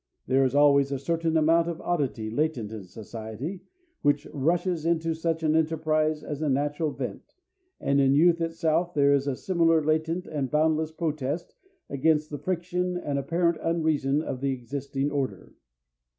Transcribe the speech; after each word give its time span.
There 0.25 0.43
is 0.43 0.55
always 0.55 0.91
a 0.91 0.97
certain 0.97 1.37
amount 1.37 1.67
of 1.67 1.79
oddity 1.79 2.31
latent 2.31 2.71
in 2.71 2.85
society, 2.85 3.61
which 4.01 4.25
rushes 4.33 4.83
into 4.83 5.13
such 5.13 5.43
an 5.43 5.55
enterprise 5.55 6.23
as 6.23 6.41
a 6.41 6.49
natural 6.49 6.89
vent, 6.89 7.35
and 7.79 8.01
in 8.01 8.15
youth 8.15 8.41
itself 8.41 8.95
there 8.95 9.13
is 9.13 9.27
a 9.27 9.35
similar 9.35 9.79
latent 9.85 10.25
and 10.25 10.49
boundless 10.49 10.91
protest 10.91 11.53
against 11.87 12.31
the 12.31 12.39
friction 12.39 12.97
and 12.97 13.19
apparent 13.19 13.59
unreason 13.61 14.23
of 14.23 14.41
the 14.41 14.53
existing 14.53 15.11
order. 15.11 15.53